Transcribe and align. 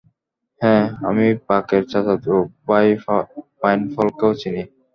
হ্যাঁ, 0.61 0.85
আমি 1.09 1.25
বাকের 1.47 1.83
চাচাতো 1.91 2.35
ভাই 2.67 2.87
পাইন 3.61 3.79
ফলকেও 3.93 4.31
চিনি। 4.41 4.63